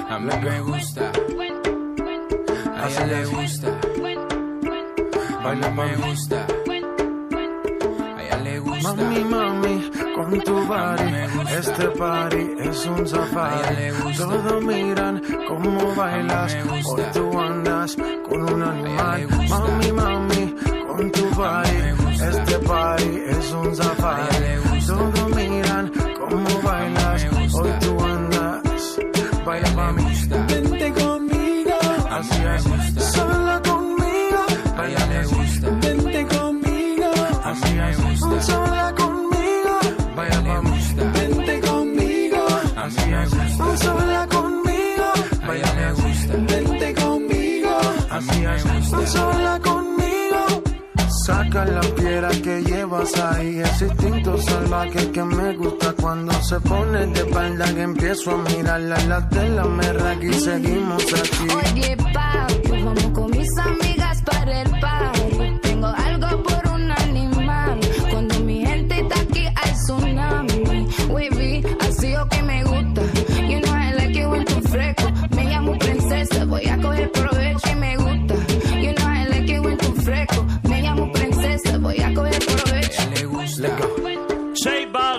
A 0.08 0.18
mí 0.18 0.32
me 0.42 0.60
gusta. 0.60 1.12
A 2.84 2.86
ella 2.86 3.06
le 3.06 3.24
gusta. 3.24 3.68
Baila 5.42 5.70
me 5.70 5.96
gusta. 5.96 6.46
A 8.16 8.22
ella 8.22 8.36
le 8.42 8.58
gusta. 8.58 8.94
Mami, 8.94 9.24
mami, 9.24 9.90
con 10.14 10.40
tu 10.42 10.54
body. 10.66 11.08
Este 11.48 11.88
party 11.98 12.44
es 12.58 12.84
un 12.84 13.08
safari. 13.08 13.90
Todos 14.18 14.62
miran 14.64 15.22
cómo 15.48 15.94
bailas. 15.94 16.56
Hoy 16.84 17.02
tú 17.14 17.40
andas 17.40 17.96
con 18.28 18.52
un 18.52 18.62
animal. 18.62 19.28
Mami, 19.48 19.92
mami, 19.92 20.54
con 20.86 21.10
tu 21.10 21.24
body. 21.30 21.78
Este 22.20 22.58
party 22.58 23.22
es 23.28 23.52
un 23.52 23.74
safari. 23.74 24.86
Todos 24.86 25.23
sola 32.60 33.60
conmigo, 33.62 34.44
A 34.76 34.86
ella 34.86 35.06
le 35.06 35.24
gusta. 35.26 35.70
Vente 35.80 36.26
conmigo, 36.26 37.10
así 37.44 37.74
me 37.74 37.90
es, 37.90 37.98
gusta. 38.02 38.42
sola 38.42 38.94
conmigo, 38.96 39.78
A 40.16 40.26
ella 40.26 40.40
le 40.42 40.60
gusta. 40.60 41.04
Vente 41.12 41.60
conmigo, 41.60 42.46
A 42.76 42.86
mí 42.86 42.94
así 42.96 43.08
me 43.10 43.24
gusta. 43.26 43.76
sola 43.84 44.26
conmigo, 44.28 45.06
A 45.48 45.54
ella 45.56 45.74
le 45.74 45.92
gusta. 45.92 46.34
Vente 46.36 46.94
conmigo, 46.94 47.70
así 48.10 48.40
me 48.40 48.56
es, 48.56 48.64
gusta. 48.64 49.06
sola 49.06 49.60
conmigo. 49.60 50.62
Saca 51.26 51.64
la 51.64 51.80
piedra 51.80 52.28
que 52.42 52.62
llevas 52.64 53.16
ahí, 53.18 53.58
ese 53.60 53.86
instinto 53.86 54.36
salvaje 54.42 55.10
que 55.10 55.22
me 55.24 55.56
gusta 55.56 55.94
cuando 55.94 56.32
se 56.42 56.60
pone 56.60 57.06
de 57.06 57.20
espalda 57.20 57.64
que 57.74 57.80
empiezo 57.82 58.32
a 58.32 58.36
mirarla, 58.36 58.96
las 59.06 59.30
de 59.30 59.48
la 59.48 59.64
merra 59.64 60.14
y 60.20 60.34
seguimos 60.34 61.02
aquí. 61.14 61.46
Oye, 61.72 61.96
papi, 61.96 62.33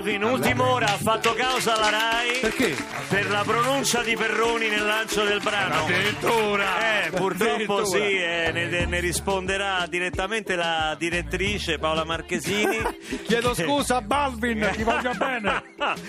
J 0.06 0.18
Balvin, 0.20 0.24
ultima 0.24 0.70
ora, 0.70 0.86
ha 0.86 0.98
fatto 0.98 1.34
causa 1.34 1.74
alla 1.76 1.89
RAI 1.89 2.39
Perché? 2.39 2.76
per 3.10 3.28
la 3.28 3.41
pronuncia 3.44 4.04
di 4.04 4.15
Perroni 4.15 4.68
nel 4.70 4.86
lancio 4.86 5.24
del 5.24 5.39
brano. 5.41 5.84
Addirittura! 5.86 7.06
Eh, 7.06 7.10
purtroppo 7.10 7.78
Addirittura. 7.78 7.86
sì, 7.86 8.15
eh, 8.18 8.52
ne, 8.54 8.86
ne 8.86 9.00
risponderà 9.00 9.88
direttamente 9.89 10.56
la 10.56 10.96
direttrice 10.98 11.80
Paola 11.80 12.04
Marchesini. 12.04 12.78
Chiedo 13.26 13.56
scusa, 13.56 14.02
Balvin, 14.02 14.70
ti 14.76 14.84
voglio 14.84 15.12
bene. 15.15 15.63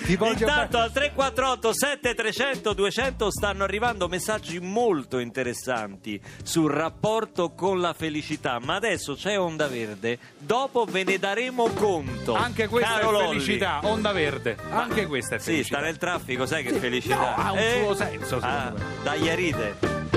Ti 0.04 0.16
voglio 0.16 0.32
Intanto 0.32 0.72
bene. 0.76 0.84
al 0.84 0.92
348 0.92 1.72
7300 1.72 2.72
200 2.74 3.30
stanno 3.30 3.64
arrivando 3.64 4.08
messaggi 4.08 4.60
molto 4.60 5.18
interessanti 5.18 6.20
sul 6.42 6.70
rapporto 6.70 7.52
con 7.54 7.80
la 7.80 7.94
felicità, 7.94 8.58
ma 8.62 8.74
adesso 8.74 9.14
c'è 9.14 9.38
Onda 9.38 9.68
Verde, 9.68 10.18
dopo 10.36 10.84
ve 10.84 11.02
ne 11.04 11.18
daremo 11.18 11.68
conto. 11.70 12.34
Anche 12.34 12.68
questa 12.68 12.98
Caro 12.98 13.08
è 13.08 13.12
Lolli. 13.12 13.40
felicità, 13.40 13.80
onda 13.86 14.12
verde. 14.12 14.56
Anche 14.70 15.06
questa 15.06 15.36
è 15.36 15.38
Sì, 15.38 15.50
felicità. 15.52 15.76
sta 15.78 15.86
nel 15.86 15.96
traffico, 15.98 16.46
sai 16.46 16.62
che 16.64 16.72
felicità. 16.74 17.16
no, 17.16 17.34
ha 17.36 17.52
un 17.52 17.58
suo 17.82 17.94
senso, 17.94 18.40
secondo 18.40 18.46
Ah, 18.46 18.72
me. 18.72 18.80
Dai 19.02 19.28
Aride. 19.30 20.15